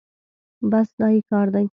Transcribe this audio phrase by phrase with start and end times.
[0.69, 1.61] بس دا يې کار ده.